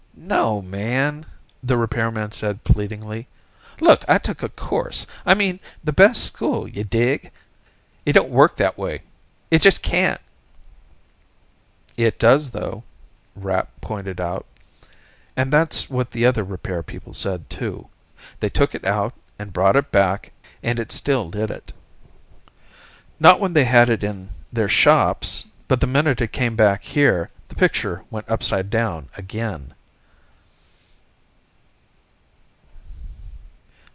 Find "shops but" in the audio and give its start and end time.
24.69-25.79